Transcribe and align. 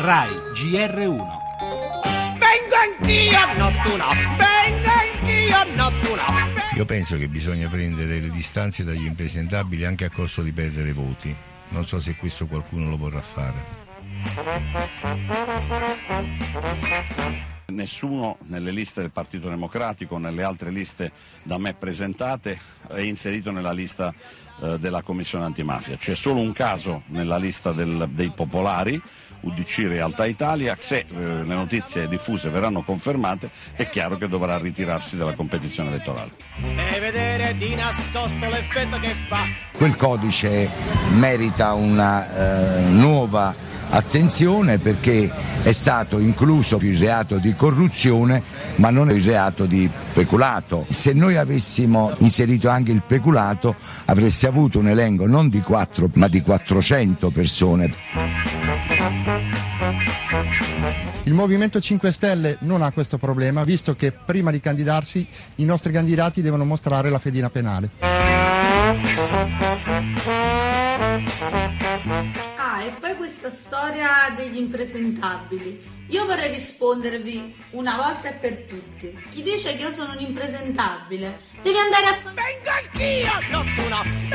RAI 0.00 0.30
GR1 0.54 1.26
Vengo 2.38 2.74
anch'io 2.74 3.38
nottuno, 3.58 4.06
vengo 4.38 4.88
anch'io 4.88 5.74
nottuno. 5.74 6.22
Io 6.74 6.86
penso 6.86 7.18
che 7.18 7.28
bisogna 7.28 7.68
prendere 7.68 8.18
le 8.18 8.30
distanze 8.30 8.82
dagli 8.82 9.04
impresentabili 9.04 9.84
anche 9.84 10.06
a 10.06 10.10
costo 10.10 10.40
di 10.40 10.52
perdere 10.52 10.94
voti. 10.94 11.36
Non 11.68 11.86
so 11.86 12.00
se 12.00 12.16
questo 12.16 12.46
qualcuno 12.46 12.88
lo 12.88 12.96
vorrà 12.96 13.20
fare. 13.20 13.78
Nessuno 17.70 18.38
nelle 18.46 18.70
liste 18.70 19.00
del 19.00 19.10
Partito 19.10 19.48
Democratico, 19.48 20.18
nelle 20.18 20.42
altre 20.42 20.70
liste 20.70 21.12
da 21.42 21.58
me 21.58 21.74
presentate, 21.74 22.58
è 22.88 23.00
inserito 23.00 23.50
nella 23.50 23.72
lista 23.72 24.12
eh, 24.62 24.78
della 24.78 25.02
Commissione 25.02 25.44
antimafia. 25.44 25.96
C'è 25.96 26.14
solo 26.14 26.40
un 26.40 26.52
caso 26.52 27.02
nella 27.06 27.38
lista 27.38 27.72
del, 27.72 28.08
dei 28.12 28.30
popolari, 28.30 29.00
UDC 29.40 29.86
Realtà 29.88 30.26
Italia. 30.26 30.76
Se 30.78 30.98
eh, 30.98 31.14
le 31.14 31.54
notizie 31.54 32.08
diffuse 32.08 32.50
verranno 32.50 32.82
confermate, 32.82 33.50
è 33.72 33.88
chiaro 33.88 34.18
che 34.18 34.28
dovrà 34.28 34.58
ritirarsi 34.58 35.16
dalla 35.16 35.32
competizione 35.32 35.88
elettorale. 35.90 36.32
E 36.62 37.00
vedere 37.00 37.56
di 37.56 37.74
nascosto 37.74 38.48
l'effetto 38.48 38.98
che 38.98 39.14
fa. 39.28 39.44
Quel 39.72 39.96
codice 39.96 40.68
merita 41.12 41.72
una 41.72 42.78
eh, 42.78 42.82
nuova 42.90 43.68
attenzione 43.90 44.78
perché 44.78 45.30
è 45.62 45.72
stato 45.72 46.18
incluso 46.18 46.78
il 46.80 46.98
reato 46.98 47.38
di 47.38 47.54
corruzione 47.54 48.42
ma 48.76 48.90
non 48.90 49.10
il 49.10 49.22
reato 49.22 49.66
di 49.66 49.88
peculato. 50.12 50.86
Se 50.88 51.12
noi 51.12 51.36
avessimo 51.36 52.14
inserito 52.18 52.68
anche 52.68 52.92
il 52.92 53.02
peculato 53.06 53.74
avreste 54.06 54.46
avuto 54.46 54.78
un 54.78 54.88
elenco 54.88 55.26
non 55.26 55.48
di 55.48 55.60
4 55.60 56.10
ma 56.14 56.28
di 56.28 56.40
400 56.40 57.30
persone. 57.30 57.90
Il 61.24 61.34
Movimento 61.34 61.80
5 61.80 62.10
Stelle 62.10 62.56
non 62.60 62.82
ha 62.82 62.90
questo 62.90 63.16
problema, 63.16 63.62
visto 63.62 63.94
che 63.94 64.10
prima 64.10 64.50
di 64.50 64.58
candidarsi 64.58 65.24
i 65.56 65.64
nostri 65.64 65.92
candidati 65.92 66.42
devono 66.42 66.64
mostrare 66.64 67.08
la 67.08 67.18
fedina 67.18 67.50
penale. 67.50 67.90
Storia 73.50 74.32
degli 74.34 74.56
impresentabili. 74.56 75.98
Io 76.08 76.24
vorrei 76.24 76.50
rispondervi 76.50 77.54
una 77.70 77.96
volta 77.96 78.28
e 78.28 78.32
per 78.32 78.64
tutti. 78.64 79.16
Chi 79.30 79.42
dice 79.42 79.76
che 79.76 79.82
io 79.82 79.90
sono 79.90 80.12
un 80.12 80.20
impresentabile 80.20 81.40
deve 81.62 81.78
andare 81.78 82.06
a 82.06 82.14
fare... 82.14 82.40
Anch'io. 82.66 83.28
Il 83.50 84.29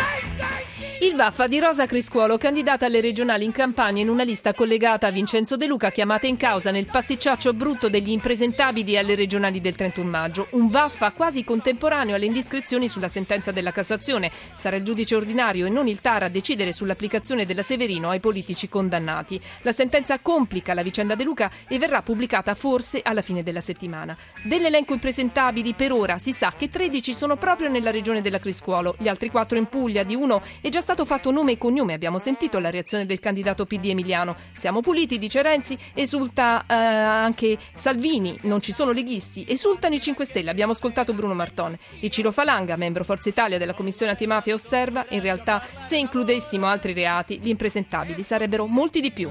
Vaffa 1.16 1.48
di 1.48 1.60
Rosa 1.60 1.86
Criscuolo, 1.86 2.38
candidata 2.38 2.88
alle 2.88 3.00
regionali 3.00 3.46
in 3.46 3.54
campagna 3.54 4.02
in 4.02 4.10
una 4.10 4.24
lista 4.24 4.54
collegata 4.54 5.08
a 5.08 5.12
Vincenzo 5.12 5.56
De 5.56 5.66
Luca, 5.66 5.90
chiamata 5.90 6.28
in 6.28 6.36
causa 6.36 6.72
nel 6.72 6.88
pasticciaccio 6.88 7.54
brutto 7.54 7.88
degli 7.88 8.10
impresentabili 8.10 8.98
alle 8.98 9.16
regionali 9.16 9.62
del 9.62 9.76
31 9.76 10.10
maggio. 10.10 10.48
Un 10.52 10.68
Vaffa 10.68 11.12
quasi 11.12 11.46
contemporaneo 11.46 12.16
alle 12.16 12.26
indiscrezioni 12.26 12.90
sulla 12.90 13.08
sentenza 13.08 13.52
della 13.52 13.72
Cassazione. 13.72 14.30
Sarà 14.56 14.76
il 14.76 14.84
giudice 14.84 15.16
ordinario 15.16 15.66
e 15.66 15.70
non 15.70 15.88
il 15.88 16.02
TAR 16.02 16.24
a 16.24 16.28
decidere 16.28 16.74
sull'applicazione 16.74 17.46
della 17.46 17.64
Severino 17.64 18.10
ai 18.10 18.20
politici 18.20 18.68
condannati. 18.68 19.40
La 19.62 19.72
sentenza 19.72 20.20
complica 20.20 20.74
la 20.74 20.84
vicenda 20.84 21.16
De 21.16 21.24
Luca 21.24 21.50
e 21.70 21.80
verrà 21.80 22.02
pubblicata 22.02 22.56
forse 22.56 23.00
alla 23.02 23.22
fine 23.22 23.42
della 23.42 23.62
settimana. 23.62 24.18
Dell'elenco 24.44 24.92
impresentabili 24.92 25.76
per 25.76 25.94
ora 25.94 26.18
si 26.18 26.34
sa 26.34 26.54
che 26.58 26.70
13 26.70 27.14
sono 27.14 27.38
proprio 27.38 27.70
nella 27.70 27.92
regione 27.92 28.22
della 28.22 28.40
Criscuolo, 28.40 28.96
gli 29.00 29.08
altri 29.08 29.30
4 29.30 29.58
in 29.58 29.68
Puglia, 29.68 30.04
di 30.04 30.14
uno 30.14 30.42
è 30.60 30.68
già 30.68 30.82
stato 30.82 31.04
fatto 31.06 31.32
nome 31.32 31.54
e 31.54 31.58
cognome, 31.58 31.94
abbiamo 31.94 32.20
sentito 32.20 32.60
la 32.60 32.70
reazione 32.70 33.06
del 33.06 33.20
candidato 33.20 33.66
PD 33.66 33.86
Emiliano. 33.86 34.36
Siamo 34.56 34.82
puliti, 34.82 35.18
dice 35.18 35.42
Renzi, 35.42 35.78
esulta 35.94 36.66
eh, 36.68 36.74
anche 36.74 37.58
Salvini, 37.74 38.38
non 38.42 38.62
ci 38.62 38.72
sono 38.72 38.92
leghisti, 38.92 39.46
esultano 39.48 39.96
i 39.96 40.02
5 40.02 40.26
Stelle, 40.26 40.50
abbiamo 40.50 40.74
ascoltato 40.74 41.14
Bruno 41.14 41.34
Martone. 41.34 41.80
E 42.00 42.10
Ciro 42.10 42.32
Falanga, 42.32 42.76
membro 42.76 43.04
Forza 43.04 43.30
Italia 43.30 43.58
della 43.58 43.74
Commissione 43.74 44.12
Antimafia, 44.12 44.54
osserva, 44.54 45.06
in 45.10 45.22
realtà 45.22 45.64
se 45.88 45.98
includessimo 45.98 46.66
altri 46.66 46.94
reati, 46.94 47.40
gli 47.40 47.50
impresentabili 47.50 48.22
sarebbero 48.22 48.66
molti 48.66 49.02
di 49.02 49.12
più. 49.12 49.30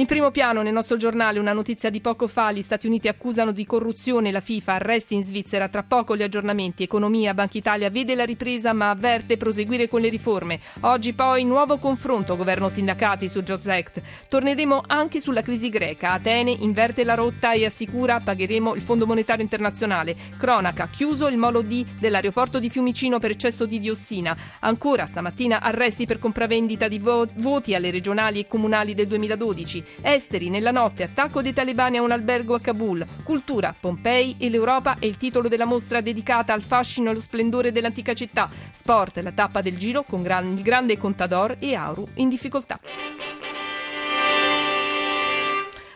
In 0.00 0.06
primo 0.06 0.30
piano 0.30 0.62
nel 0.62 0.72
nostro 0.72 0.96
giornale 0.96 1.38
una 1.38 1.52
notizia 1.52 1.90
di 1.90 2.00
poco 2.00 2.26
fa, 2.26 2.52
gli 2.52 2.62
Stati 2.62 2.86
Uniti 2.86 3.06
accusano 3.06 3.52
di 3.52 3.66
corruzione 3.66 4.30
la 4.30 4.40
FIFA, 4.40 4.72
arresti 4.72 5.14
in 5.14 5.22
Svizzera, 5.22 5.68
tra 5.68 5.82
poco 5.82 6.16
gli 6.16 6.22
aggiornamenti, 6.22 6.82
economia, 6.82 7.34
Banca 7.34 7.58
Italia 7.58 7.90
vede 7.90 8.14
la 8.14 8.24
ripresa 8.24 8.72
ma 8.72 8.88
avverte 8.88 9.36
proseguire 9.36 9.88
con 9.90 10.00
le 10.00 10.08
riforme. 10.08 10.58
Oggi 10.80 11.12
poi 11.12 11.44
nuovo 11.44 11.76
confronto 11.76 12.34
governo-sindacati 12.34 13.28
sul 13.28 13.42
Jobs 13.42 13.66
Act. 13.66 14.00
Torneremo 14.26 14.84
anche 14.86 15.20
sulla 15.20 15.42
crisi 15.42 15.68
greca, 15.68 16.12
Atene 16.12 16.50
inverte 16.50 17.04
la 17.04 17.12
rotta 17.12 17.52
e 17.52 17.66
assicura 17.66 18.20
pagheremo 18.20 18.74
il 18.76 18.80
Fondo 18.80 19.04
Monetario 19.04 19.42
Internazionale. 19.42 20.16
Cronaca, 20.38 20.88
chiuso 20.88 21.28
il 21.28 21.36
molo 21.36 21.60
D 21.60 21.84
dell'aeroporto 21.98 22.58
di 22.58 22.70
Fiumicino 22.70 23.18
per 23.18 23.32
eccesso 23.32 23.66
di 23.66 23.78
diossina. 23.78 24.34
Ancora 24.60 25.04
stamattina 25.04 25.60
arresti 25.60 26.06
per 26.06 26.18
compravendita 26.18 26.88
di 26.88 26.98
vo- 26.98 27.28
voti 27.34 27.74
alle 27.74 27.90
regionali 27.90 28.40
e 28.40 28.46
comunali 28.46 28.94
del 28.94 29.06
2012. 29.06 29.88
Esteri, 30.00 30.48
nella 30.48 30.70
notte, 30.70 31.02
attacco 31.02 31.42
dei 31.42 31.52
talebani 31.52 31.98
a 31.98 32.02
un 32.02 32.10
albergo 32.10 32.54
a 32.54 32.60
Kabul. 32.60 33.06
Cultura, 33.22 33.74
Pompei 33.78 34.36
e 34.38 34.48
l'Europa 34.48 34.96
è 34.98 35.06
il 35.06 35.16
titolo 35.16 35.48
della 35.48 35.64
mostra 35.64 36.00
dedicata 36.00 36.52
al 36.52 36.62
fascino 36.62 37.08
e 37.08 37.10
allo 37.12 37.20
splendore 37.20 37.72
dell'antica 37.72 38.14
città. 38.14 38.50
Sport, 38.72 39.18
la 39.18 39.32
tappa 39.32 39.60
del 39.60 39.76
giro 39.76 40.02
con 40.02 40.22
gran- 40.22 40.56
il 40.56 40.62
grande 40.62 40.98
Contador 40.98 41.56
e 41.58 41.74
Auru 41.74 42.08
in 42.14 42.28
difficoltà. 42.28 42.78